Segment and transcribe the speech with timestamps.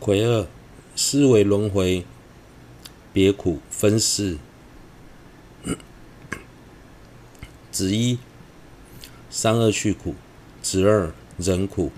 [0.00, 0.46] 癸二，
[0.96, 2.06] 思维轮回，
[3.12, 4.38] 别苦分四。
[7.70, 8.18] 子一，
[9.28, 10.14] 三恶去苦；
[10.62, 11.90] 子二，人苦；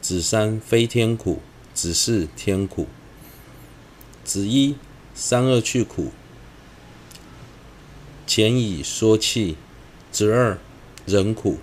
[0.00, 1.40] 子三，非天苦；
[1.74, 2.86] 子四，天苦。
[4.22, 4.76] 子一，
[5.12, 6.12] 三恶去苦，
[8.28, 9.56] 前已说弃。
[10.12, 10.58] 子二，
[11.04, 11.58] 人苦，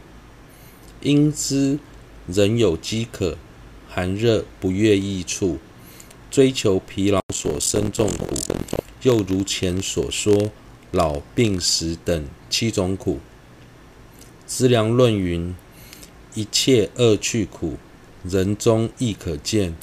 [1.02, 1.80] 因知
[2.28, 3.38] 人有饥渴、
[3.88, 5.60] 寒热不悦意处，
[6.38, 8.28] 追求疲劳所生众苦，
[9.02, 10.52] 又如前所说
[10.92, 13.18] 老病死等七种苦。
[14.46, 15.56] 资粮论云：
[16.36, 17.78] 一切恶趣苦，
[18.24, 19.76] 人中亦可见，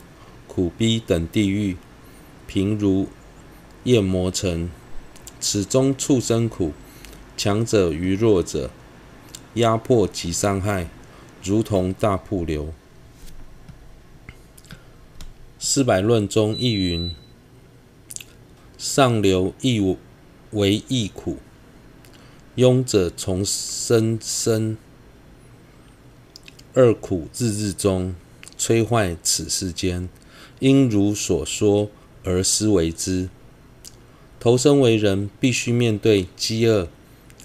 [0.47, 1.77] 苦逼等地狱，
[2.47, 3.09] 贫如
[3.85, 4.71] 燄磨城。
[5.41, 6.73] 此中畜生苦。
[7.37, 8.71] 强者于弱者，
[9.55, 10.89] 压迫及伤害，
[11.43, 12.73] 如同大瀑流。
[15.67, 17.11] 四百论中亦云：
[18.77, 19.97] 上流亦
[20.51, 21.39] 为亦苦，
[22.55, 24.77] 庸者从生生，
[26.75, 28.15] 二苦日日中，
[28.59, 30.11] 摧坏此世间。
[30.61, 31.89] 应如所说
[32.25, 33.31] 而思为之。
[34.39, 36.89] 投生为人，必须面对饥饿。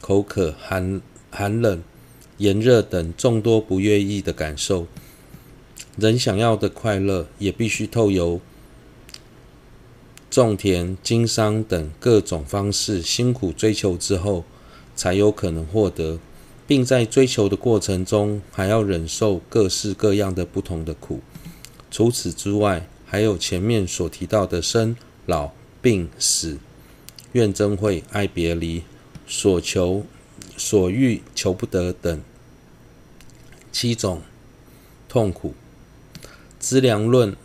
[0.01, 1.81] 口渴、寒寒冷、
[2.37, 4.87] 炎热等众多不悦意的感受，
[5.97, 8.39] 人想要的快乐，也必须透由
[10.29, 14.43] 种田、经商等各种方式辛苦追求之后，
[14.95, 16.19] 才有可能获得，
[16.67, 21.21] 并在追求的过程中，还要忍受各式各样的不同的苦。
[21.91, 26.59] 除此之外，还有前面所提到的生、老、病、死、
[27.31, 28.83] 怨憎会、爱别离。
[29.31, 30.07] 所求、
[30.57, 32.19] 所欲求不得等
[33.71, 34.23] 七种
[35.07, 35.53] 痛苦。
[36.59, 37.37] 资粮论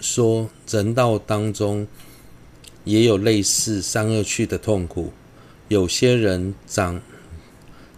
[0.00, 1.88] 说，人道当中
[2.84, 5.12] 也有类似三恶趣的痛苦。
[5.66, 7.02] 有些人长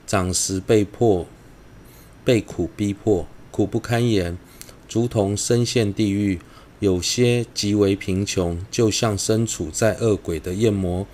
[0.07, 1.27] 长时被迫
[2.25, 4.39] 被苦逼迫，苦不堪言，
[4.91, 6.39] 如同身陷地狱；
[6.81, 11.07] 有些极为贫穷，就像身处在恶鬼的燄磨。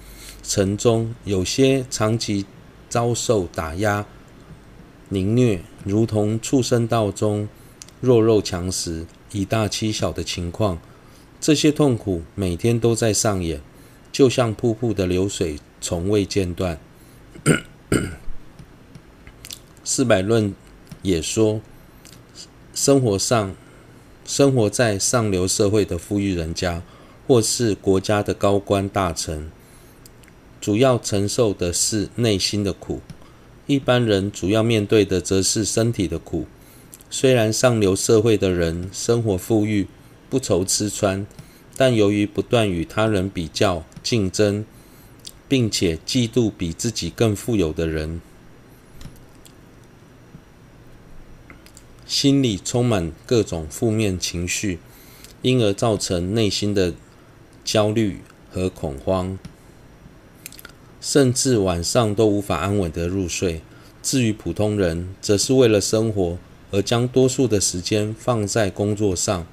[0.44, 2.46] 城中有些长期
[2.88, 4.06] 遭受打压、
[5.08, 7.48] 凌虐，如同畜生道中
[8.00, 10.78] 弱肉强食、以大欺小的情况。
[11.40, 13.60] 这些痛苦每天都在上演，
[14.12, 16.78] 就像瀑布的流水，从未间断。
[19.82, 20.54] 四百论
[21.02, 21.60] 也说，
[22.72, 23.56] 生活上
[24.24, 26.82] 生活在上流社会的富裕人家，
[27.26, 29.50] 或是国家的高官大臣。
[30.60, 33.00] 主要承受的是内心的苦，
[33.66, 36.46] 一般人主要面对的则是身体的苦。
[37.14, 39.86] 虽然上流社会的人生活富裕，
[40.30, 41.26] 不愁吃穿，
[41.76, 44.64] 但由于不断与他人比较竞争，
[45.46, 48.22] 并且嫉妒比自己更富有的人，
[52.06, 54.78] 心里充满各种负面情绪，
[55.42, 56.94] 因而造成内心的
[57.62, 59.38] 焦虑和恐慌。
[60.98, 63.60] 甚至晚上都无法安稳地入睡。
[64.02, 66.38] 至于普通人，则是为了生活
[66.72, 69.46] 而将多数的时间放在工作上，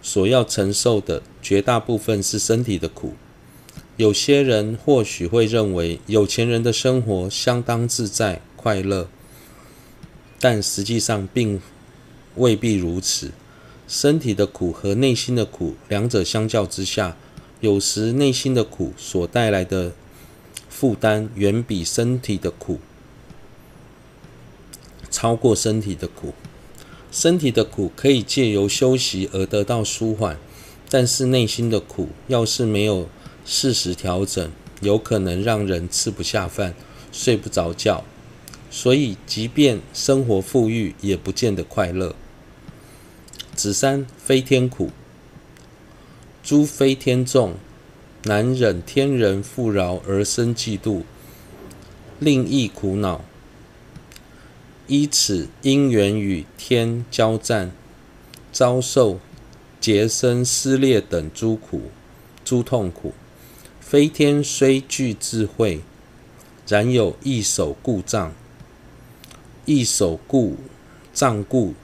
[0.00, 3.12] 所要承受的绝大部分是身体的苦。
[3.96, 9.08] 有些人或许会认为有钱人的生活相当自在快乐，
[10.40, 11.60] 但实际上并
[12.36, 13.32] 未必如此。
[13.86, 17.16] 身体的苦和内心的苦，两者相较之下，
[17.60, 19.92] 有时内心的苦所带来的
[20.68, 22.80] 负担远比身体的苦
[25.10, 26.32] 超过身体的苦，
[27.14, 30.36] 身体的苦可以借由休息而得到舒缓，
[30.90, 33.08] 但是内心的苦要是没有
[33.46, 36.74] 适时调整，有可能让人吃不下饭、
[37.12, 38.02] 睡不着觉。
[38.68, 42.16] 所以，即便生活富裕，也不见得快乐。
[43.54, 44.90] 子三，非天苦，
[46.42, 47.54] 诸非天众。
[48.24, 51.02] 难忍天人富饶而生嫉妒，
[52.18, 53.24] 令益苦恼。
[54.86, 57.72] 依此因缘与天交战，
[58.52, 59.18] 遭受
[59.80, 61.82] 劫生撕裂等诸苦、
[62.44, 63.14] 诸痛苦。
[63.80, 65.80] 飞天虽具智慧，
[66.66, 68.32] 然有一手故障，
[69.64, 70.56] 一手故
[71.12, 71.74] 障故，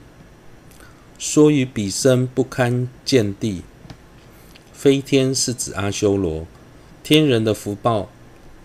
[1.17, 3.63] 说于彼身不堪见地。
[4.73, 6.45] 飞天是指阿修罗，
[7.03, 8.09] 天人的福报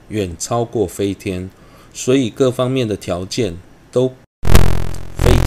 [0.09, 1.51] 远超过飞天，
[1.93, 3.57] 所以各方面的条件
[3.93, 4.13] 都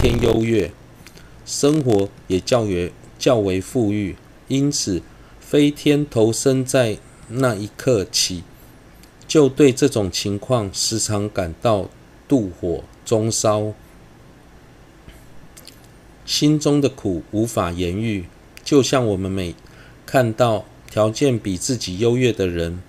[0.01, 0.72] 天优越，
[1.46, 4.16] 生活也较为较为富裕，
[4.48, 5.01] 因此
[5.42, 6.98] 飞天投生在
[7.28, 8.44] 那一刻起，
[9.28, 11.90] 就对这种情况时常感到
[12.30, 13.74] 妒火中烧，
[16.25, 18.24] 心中的苦无法言喻，
[18.63, 19.54] 就像我们每
[20.06, 22.81] 看到条件比自己优越的人，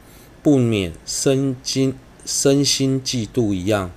[0.45, 1.93] 不免身心
[2.25, 3.91] 身心嫉妒一样。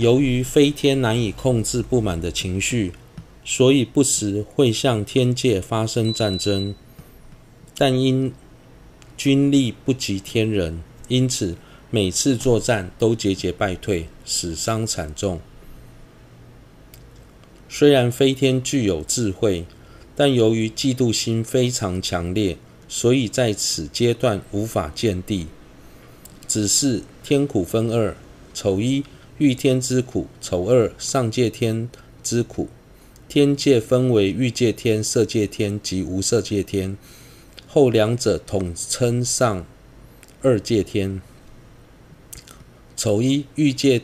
[0.00, 2.94] 由于飞天难以控制不满的情绪，
[3.44, 6.74] 所以不时会向天界发生战争，
[7.76, 8.32] 但因
[9.18, 11.54] 军力不及天人，因此
[11.90, 15.38] 每次作战都节节败退，死伤惨重。
[17.68, 19.66] 虽然飞天具有智慧，
[20.16, 22.56] 但由于嫉妒心非常强烈，
[22.88, 25.48] 所以在此阶段无法见地。
[26.48, 28.16] 只是天苦分二：
[28.54, 29.04] 丑一
[29.40, 31.88] 欲天之苦，丑二上界天
[32.22, 32.68] 之苦。
[33.26, 36.98] 天界分为欲界天、色界天及无色界天。
[37.66, 39.64] 后两者统称上
[40.42, 41.22] 二界天。
[42.94, 44.02] 丑一欲界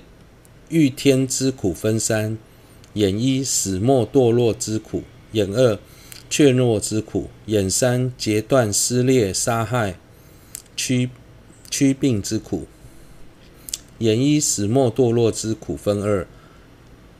[0.70, 2.38] 欲天之苦分三：
[2.94, 5.02] 眼一始末堕落之苦，
[5.32, 5.78] 眼二
[6.30, 9.98] 怯懦之苦，眼三截断撕裂杀害
[10.74, 11.10] 驱
[11.68, 12.66] 驱病之苦。
[13.98, 16.26] 眼一始末堕落之苦分二：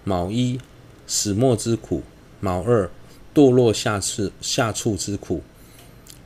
[0.05, 0.61] 卯一
[1.07, 2.03] 始末之苦，
[2.39, 2.91] 卯二
[3.35, 5.43] 堕落下处下处之苦。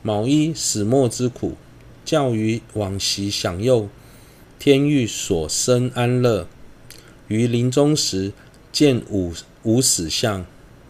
[0.01, 1.55] 卯一始末之苦，
[2.03, 3.89] 较于往昔享用
[4.59, 6.45] 天欲所生安乐，
[7.29, 8.33] 于临终时
[8.73, 9.31] 见无
[9.63, 10.45] 无死相，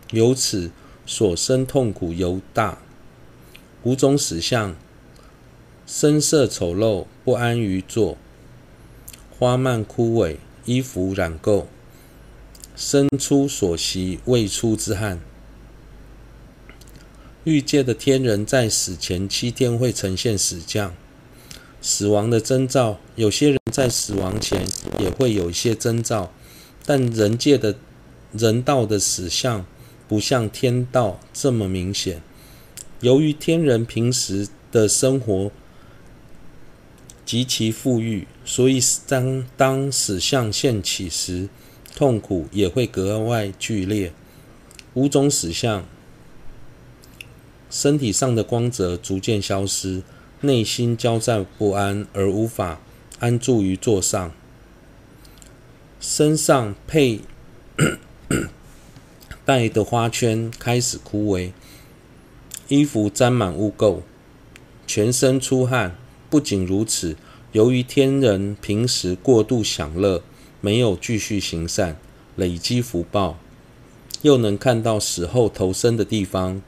[0.10, 0.72] 由此
[1.06, 2.80] 所生痛苦尤大。
[3.84, 4.76] 五种死相：
[5.86, 8.18] 身色丑陋，不安于坐；
[9.42, 10.36] 花蔓枯萎，
[10.66, 11.66] 衣服染垢；
[12.76, 15.20] 身出所习未出之汗。
[17.44, 20.94] 欲界的天人在死前七天会呈现死相，
[21.82, 23.00] 死亡的征兆。
[23.16, 24.64] 有些人在死亡前
[25.00, 26.32] 也会有一些征兆，
[26.86, 27.76] 但人界的
[28.34, 29.66] 人道的死相
[30.08, 32.22] 不像天道这么明显。
[33.00, 35.52] 由于天人平时的生活
[37.32, 41.48] 极其富裕，所以当当死相现起时，
[41.96, 44.12] 痛苦也会格外剧烈。
[44.96, 45.86] 五种死相。
[47.70, 50.04] 身体上的光泽逐渐消失，
[50.42, 52.82] 内心焦躁不安而无法
[53.20, 54.34] 安住于座上。
[56.02, 57.22] 身上佩
[59.46, 61.54] 戴的花圈开始枯萎，
[62.68, 64.02] 衣服沾满污垢，
[64.86, 65.96] 全身出汗。
[66.32, 67.18] 不仅如此，
[67.52, 70.24] 由于天人平时过度享乐，
[70.62, 71.98] 没有继续行善，
[72.38, 73.38] 累积福报，
[74.22, 76.62] 又能看到死后投生的地方。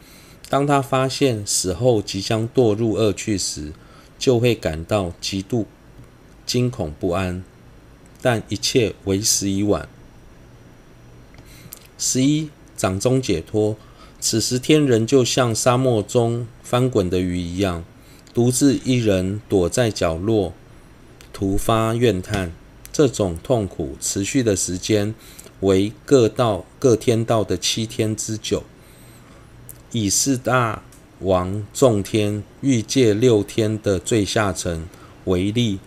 [0.49, 3.71] 当他发现死后即将堕入恶趣时，
[4.19, 5.65] 就会感到极度
[6.45, 7.41] 惊恐不安，
[8.21, 9.87] 但一切为时已晚。
[11.97, 13.77] 十一掌中解脱，
[14.19, 17.85] 此时天人就像沙漠中翻滚的鱼一样，
[18.33, 20.53] 独自一人躲在角落，
[21.31, 22.51] 突发怨叹。
[22.91, 25.15] 这种痛苦持续的时间
[25.61, 28.63] 为各道各天道的七天之久。
[29.91, 30.83] 以四大
[31.19, 34.87] 王众天欲界六天的最下层
[35.25, 35.79] 为例，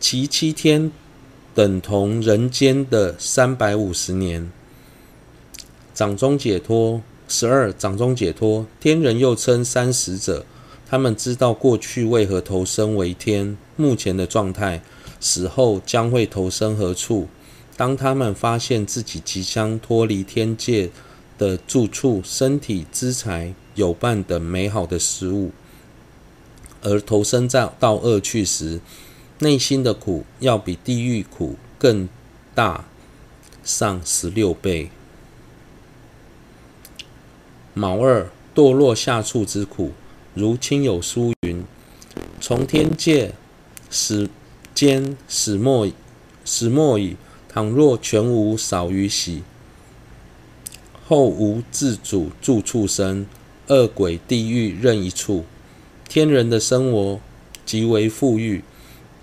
[0.00, 0.90] 其七天
[1.54, 4.50] 等同人间的三百五十年。
[5.92, 10.46] 掌中解脱，十二掌中解脱，天人又称三使者，
[10.92, 14.82] 他们知道过去为何投生为天，目前的状态，
[15.18, 17.28] 死后将会投生何处。
[17.78, 20.90] 当他们发现自己即将脱离天界。
[21.38, 25.50] 的住处、身体、资财、友伴等美好的事物，
[26.82, 28.80] 而投生在到恶趣时，
[29.40, 32.08] 内心的苦要比地狱苦更
[32.54, 32.84] 大
[33.64, 34.90] 上十六倍。
[37.74, 39.90] 卯二堕落下处之苦，
[40.34, 41.62] 如亲友书云：
[42.40, 43.34] 从天界
[43.90, 44.30] 始
[44.74, 45.86] 间始末
[46.42, 47.16] 始末矣，
[47.50, 49.42] 倘若全无少于喜。
[51.06, 53.26] 后无自主住处生，
[53.66, 55.44] 恶鬼地狱任一处。
[56.08, 57.20] 天人的生活
[57.66, 58.64] 极为富裕，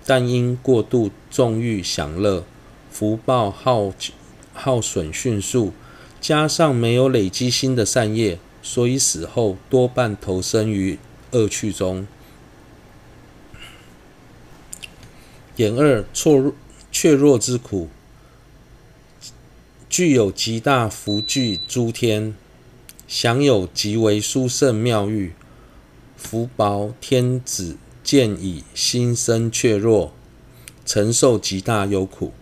[0.06, 2.44] 但因过度纵欲享乐，
[2.88, 3.92] 福报耗
[4.54, 5.72] 耗损迅速，
[6.20, 10.98] 加上没有累积新的善业，所以死后多半投身于
[11.32, 12.06] 恶趣中。
[15.56, 16.54] 眼二错
[16.90, 17.88] 怯弱之苦。
[19.88, 22.34] 具有极大福聚诸天，
[23.08, 25.32] 享有极为殊胜妙欲，
[26.16, 30.12] 福薄天子见已心生怯弱，
[30.86, 32.32] 承受极大忧苦。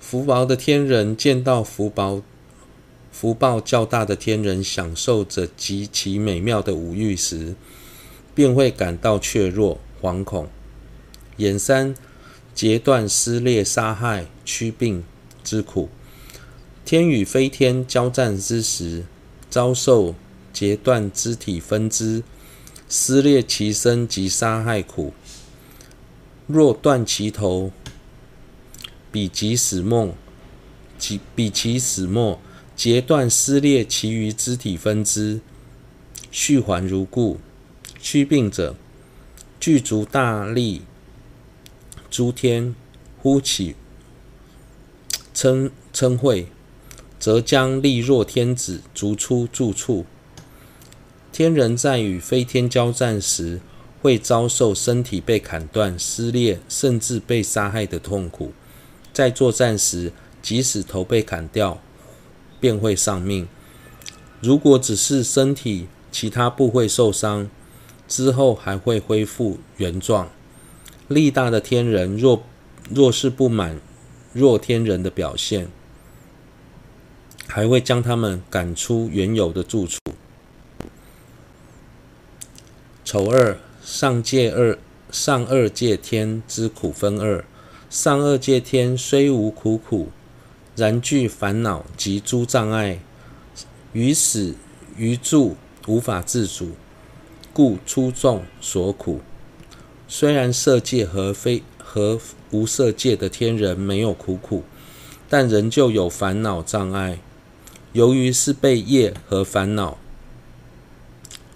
[0.00, 2.22] 福薄的天人见到福薄
[3.20, 7.56] 福报较大的天人享受着极其美妙的五欲时，
[8.32, 10.48] 便会感到怯弱、惶恐。
[11.38, 11.96] 眼三
[12.54, 15.02] 截断、撕裂、杀害、驱病
[15.42, 15.88] 之苦。
[16.84, 19.04] 天与非天交战之时，
[19.50, 20.14] 遭受
[20.52, 22.22] 截断肢体分支、
[22.88, 25.12] 撕裂其身及杀害苦。
[26.46, 27.72] 若断其头，
[29.10, 30.14] 彼即死没；
[31.00, 32.38] 其彼其死没，
[32.78, 35.40] 截断撕裂其余肢体分支，
[36.30, 37.40] 续还如故。
[38.00, 38.76] 驱病者，
[39.58, 40.82] 具足大力，
[42.08, 42.76] 诸天
[43.20, 43.74] 呼起
[45.34, 46.46] 称称会，
[47.18, 50.06] 则将力若天子逐出住处。
[51.32, 53.60] 天人在与飞天交战时，
[54.00, 58.52] 会遭受身体被砍断、撕裂，甚至被杀害的痛苦。
[59.12, 61.82] 在作战时，即使头被砍掉，
[62.60, 63.48] 便会丧命。
[64.40, 67.50] 如果只是身体其他部位受伤，
[68.06, 70.28] 之后还会恢复原状。
[71.08, 72.42] 力大的天人若
[72.90, 73.80] 若是不满
[74.32, 75.68] 弱天人的表现，
[77.46, 79.98] 还会将他们赶出原有的住处。
[83.04, 84.78] 丑二，上界二
[85.10, 87.44] 上二界天之苦分二。
[87.88, 90.08] 上二界天虽无苦苦，
[90.78, 93.00] 然具烦恼及诸障碍，
[93.92, 94.54] 于死
[94.96, 95.56] 于住
[95.88, 96.70] 无法自主，
[97.52, 99.20] 故出众所苦。
[100.06, 102.20] 虽然色界和非和
[102.52, 104.62] 无色界的天人没有苦苦，
[105.28, 107.18] 但仍旧有烦恼障碍。
[107.92, 109.98] 由于是被业和烦恼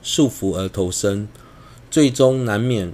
[0.02, 1.28] 束缚而投生，
[1.88, 2.92] 最终难免。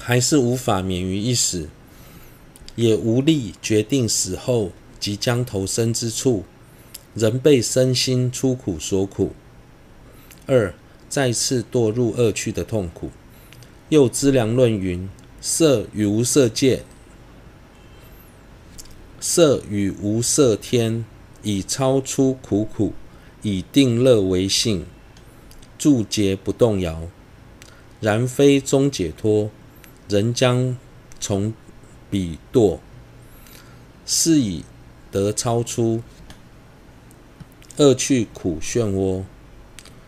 [0.00, 1.68] 还是无法免于一死，
[2.76, 6.44] 也无力决定死后即将投生之处，
[7.14, 9.32] 仍被身心出苦所苦。
[10.46, 10.74] 二，
[11.08, 13.10] 再次堕入恶趣的痛苦。
[13.88, 15.08] 又资粮论云：
[15.40, 16.82] 色与无色界，
[19.20, 21.04] 色与无色天，
[21.42, 22.92] 已超出苦苦，
[23.42, 24.86] 以定乐为性，
[25.78, 27.08] 住劫不动摇。
[28.00, 29.50] 然非终解脱。
[30.06, 30.76] 仍将
[31.18, 31.54] 从
[32.14, 32.78] 彼堕，
[34.06, 34.64] 是以
[35.10, 36.00] 得超出
[37.78, 39.24] 恶趣苦漩涡，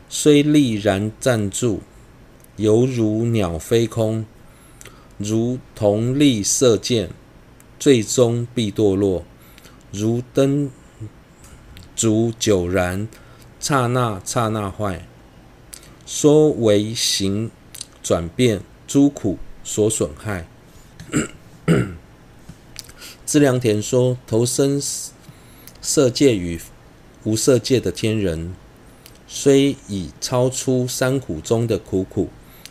[0.09, 1.81] 虽力然暂住，
[2.59, 4.25] 犹如鸟飞空，
[5.19, 7.11] 如同利射箭，
[7.81, 9.25] 最终必堕落，
[9.91, 10.71] 如灯
[11.97, 13.09] 烛久燃，
[13.59, 15.09] 刹那刹那坏，
[16.07, 17.51] 说为形
[18.01, 19.37] 转变诸苦。
[19.69, 20.47] 所损害。
[23.25, 24.81] 资良田说：投身
[25.81, 26.61] 色界与
[27.25, 28.55] 无色界的天人，
[29.27, 32.29] 虽已超出三苦中的苦苦，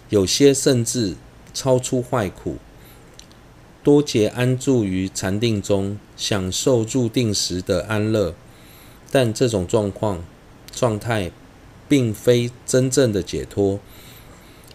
[0.09, 1.15] 有些甚至
[1.53, 2.55] 超出坏苦，
[3.83, 8.33] 多结安住于禅定中，享受入定时的安乐。
[9.11, 10.23] 但这种状况
[10.73, 11.31] 状态，
[11.89, 13.79] 并非真正的解脱。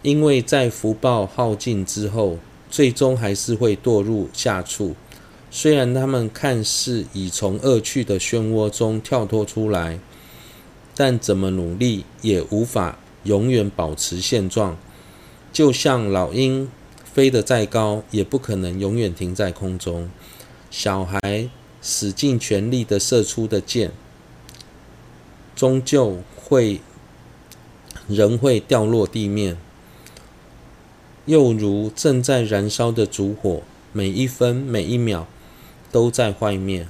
[0.03, 2.39] 因为在福报耗尽之后，
[2.71, 4.95] 最终还是会堕入下处。
[5.51, 9.99] 虽然他们看似已从恶趣的漩涡中跳脱出来，
[10.95, 14.79] 但怎么努力也无法永远保持现状。
[15.53, 16.71] 就像老鹰
[17.13, 20.09] 飞得再高，也不可能永远停在空中。
[20.71, 21.49] 小孩
[21.83, 23.91] 使尽全力地射出的箭，
[25.57, 26.81] 终究会
[28.07, 29.57] 仍会掉落地面。
[31.27, 33.63] 又如正在燃烧的烛火，
[33.93, 35.27] 每一分每一秒
[35.93, 36.89] 都在坏灭。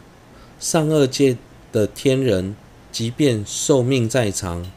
[0.58, 1.36] 上二界
[1.72, 2.54] 的天人，
[2.92, 4.70] 即便寿命再长，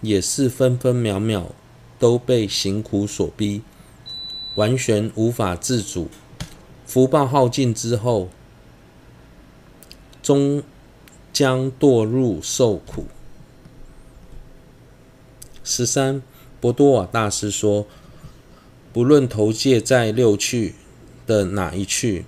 [0.00, 1.52] 也是分分秒秒
[1.98, 3.62] 都被行苦所逼，
[4.54, 6.08] 完全无法自主。
[6.86, 8.28] 福报耗尽之后，
[10.22, 10.62] 终
[11.32, 13.06] 将堕入受苦。
[15.62, 16.22] 十三，
[16.60, 17.86] 博多瓦大师说。
[18.96, 20.74] 不论投界在六趣
[21.26, 22.24] 的哪一趣，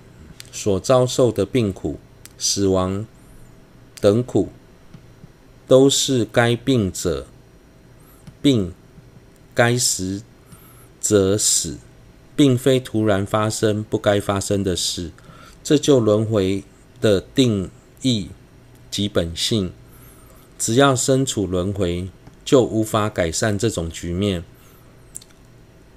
[0.51, 1.97] 所遭受的病苦、
[2.37, 3.07] 死亡
[3.99, 4.49] 等苦，
[5.67, 7.25] 都是该病者
[8.39, 8.71] 病，
[9.55, 10.21] 该死
[11.01, 11.79] 者死，
[12.35, 15.09] 并非突然发生不该发生的事。
[15.63, 16.63] 这就轮回
[17.01, 17.71] 的定
[18.03, 18.29] 义
[18.91, 19.73] 及本性。
[20.59, 22.07] 只要身处轮回，
[22.45, 24.43] 就无法改善这种局面。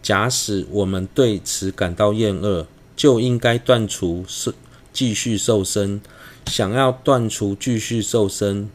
[0.02, 2.66] 假使我们对此感到厌恶，
[2.96, 4.52] 就应该断除受
[4.92, 6.00] 继续受生。
[6.48, 8.68] 想要断除继续受生，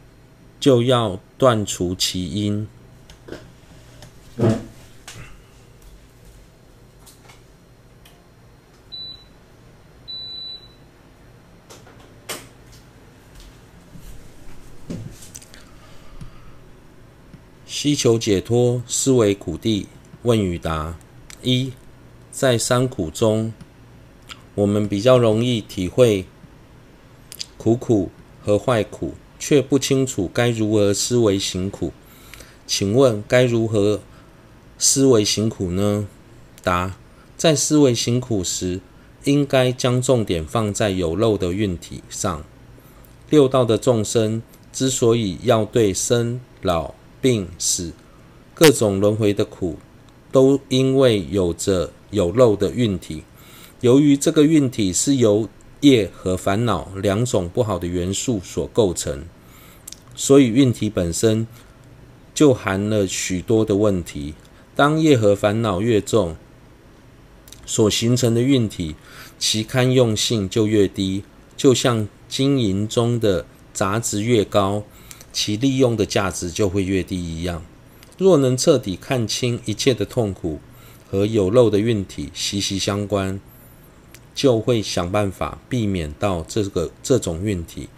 [0.58, 2.66] 就要断除其因。
[17.66, 19.86] 希求解脱，思维苦谛。
[20.22, 20.96] 问与答：
[21.42, 21.72] 一，
[22.30, 23.52] 在三苦中，
[24.54, 26.26] 我们比较容易体会
[27.56, 28.10] 苦苦
[28.42, 31.92] 和坏苦，却不清楚该如何思维行苦。
[32.66, 34.00] 请问该如何
[34.78, 36.06] 思维行苦呢？
[36.62, 36.96] 答：
[37.36, 38.80] 在思维行苦时，
[39.24, 42.44] 应该将重点放在有漏的蕴体上。
[43.30, 44.42] 六道的众生
[44.72, 47.92] 之所以要对生老病死
[48.54, 49.78] 各种轮回的苦，
[50.30, 53.22] 都因为有着有漏的运体。
[53.80, 55.48] 由于这个运体是由
[55.80, 59.24] 业和烦恼两种不好的元素所构成，
[60.16, 61.46] 所以运体本身
[62.34, 64.34] 就含了许多的问题。
[64.74, 66.36] 当业和烦恼越重，
[67.64, 68.96] 所形成的运体，
[69.38, 71.22] 其堪用性就越低。
[71.56, 74.84] 就像金银中的杂质越高，
[75.32, 77.64] 其利用的价值就会越低一样。
[78.18, 80.58] 若能彻底看清一切的痛苦
[81.08, 83.40] 和有漏的运体息息相关，
[84.34, 87.88] 就会想办法避免到这个这种运体，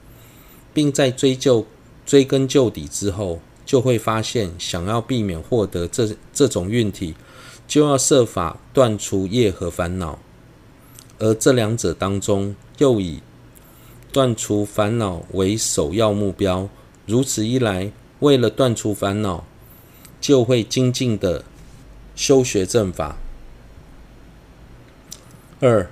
[0.72, 1.66] 并在追究
[2.06, 7.14] 追根究底之后，就会发现想要避免获得这这种运体，
[7.66, 10.18] 就要设法断除业和烦恼，
[11.18, 13.22] 而这两者当中，又以
[14.12, 16.68] 断除烦恼为首要目标。
[17.06, 19.44] 如此一来，为了断除烦恼，
[20.20, 21.44] 就会精进的
[22.14, 23.16] 修学正法。
[25.60, 25.90] 二，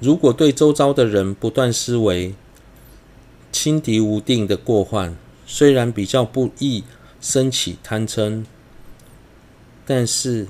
[0.00, 2.34] 如果对周遭的人不断思维
[3.50, 5.16] 轻敌无定的过患，
[5.46, 6.84] 虽然比较不易
[7.20, 8.44] 生起贪嗔，
[9.84, 10.46] 但是，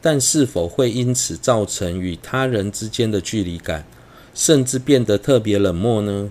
[0.00, 3.86] 但是否会因此造成与他人之间的距离感，
[4.34, 6.30] 甚至变得特别冷漠呢？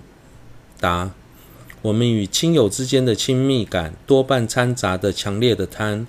[0.78, 1.12] 答。
[1.82, 6.06] 我们与亲友之间的亲密感多半掺杂的强烈的贪，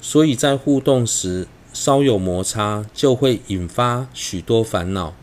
[0.00, 5.14] 所以在互动时稍有摩擦，就会引发许多烦恼。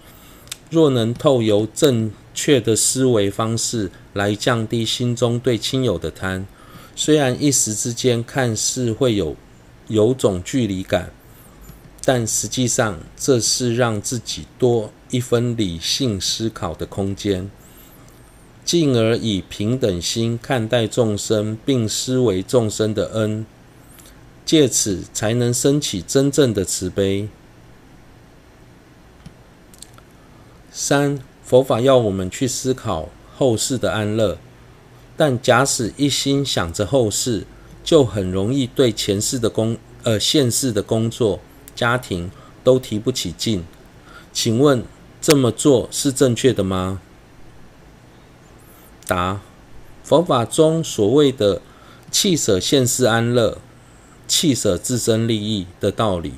[0.69, 6.45] 若能透由正确的思维方式来降低心中对亲友的贪，
[6.95, 9.35] 虽然一时之间看似会有
[9.87, 11.11] 有种距离感，
[12.03, 17.49] 但实际上这是让自己多一分理性思考的空间。
[18.65, 23.45] 进而以平等心看待众生，并思维众生的恩，
[24.43, 27.29] 借此才能升起真正的慈悲。
[30.71, 34.39] 三、佛法要我们去思考后世的安乐，
[35.15, 37.45] 但假使一心想着后世，
[37.83, 41.39] 就很容易对前世的工呃现世的工作、
[41.75, 42.31] 家庭
[42.63, 43.63] 都提不起劲。
[44.33, 44.83] 请问
[45.21, 46.99] 这么做是正确的吗？
[49.07, 49.41] 答：
[50.03, 51.61] 佛法中所谓的
[52.11, 53.57] 弃舍现世安乐、
[54.27, 56.33] 弃舍自身利益的道理，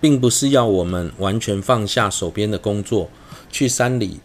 [0.00, 3.08] 并不是要我们完全放下手边的工作，
[3.50, 4.20] 去山里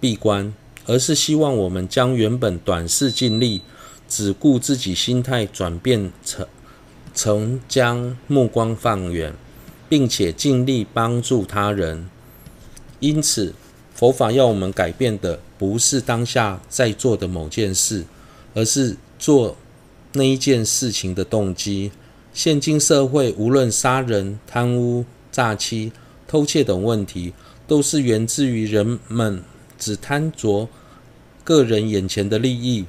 [0.00, 0.54] 闭关，
[0.86, 3.62] 而是希望我们将原本短视尽力、
[4.08, 6.46] 只顾自己心态，转变成
[7.14, 9.34] 成将目光放远，
[9.88, 12.08] 并且尽力帮助他人。
[13.00, 13.54] 因此。
[13.96, 18.04] 佛法要我们改变的，不是当下在做的某件事，
[18.52, 19.56] 而是做
[20.12, 21.90] 那一件事情的动机。
[22.34, 25.92] 现今社会，无论杀人、贪污、诈欺、
[26.28, 27.32] 偷窃等问题，
[27.66, 29.42] 都是源自于人们
[29.78, 30.68] 只贪着
[31.42, 32.84] 个人眼前的利益。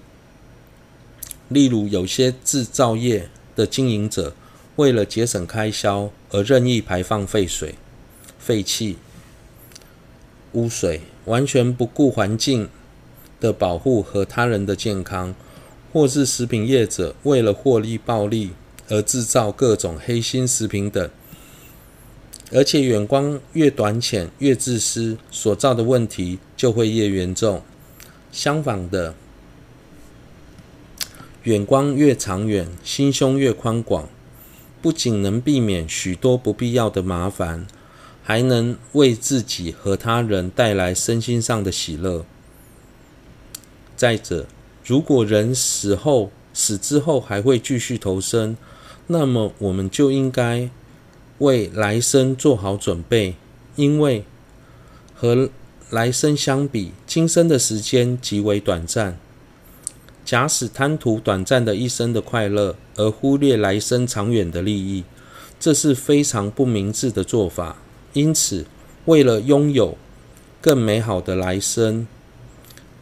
[1.48, 4.36] 例如，有些制造业的经营者，
[4.76, 7.76] 为了节省开销而任意排放废水、
[8.38, 8.98] 废气。
[10.54, 12.70] 污水，完全不顾环境
[13.40, 15.36] 的保护和他人的健康，
[15.92, 18.52] 或是食品业者为了获利暴利
[18.90, 21.10] 而制造各种黑心食品等，
[22.52, 27.62] 而且眼光越短浅、越自私，所造的问题就会越严重。
[28.32, 29.14] 相反的，
[31.44, 34.08] 眼光越长远、心胸越宽广，
[34.82, 37.68] 不仅能避免许多不必要的麻烦。
[38.28, 42.26] 还能为自己和他人带来身心上的喜乐。
[43.96, 44.48] 再者，
[44.84, 48.58] 如果人死后死之后还会继续投生，
[49.08, 50.70] 那么我们就应该
[51.38, 53.36] 为来生做好准备，
[53.78, 54.26] 因为
[55.16, 55.50] 和
[55.90, 59.18] 来生相比，今生的时间极为短暂。
[60.26, 65.06] 假使贪图短暂的一生的快乐，而忽略来生长远的利益，
[65.58, 67.78] 这是非常不明智的做法。
[68.18, 68.66] 因此，
[69.06, 69.96] 为了拥有
[70.60, 72.08] 更美好的来生，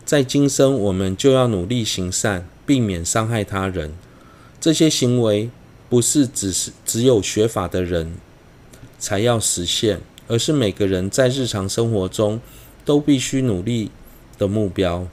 [0.04, 3.94] 在今生我们就要努力行善，避免伤害他人。
[4.60, 5.50] 这些行为
[5.88, 8.16] 不是只是只有学法的人
[9.00, 12.42] 才要实现，而是每个人在日常生活中
[12.84, 13.90] 都必须努力
[14.38, 15.08] 的目标。